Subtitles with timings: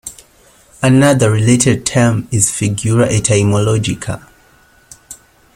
[0.81, 4.27] Another related term is figura etymologica.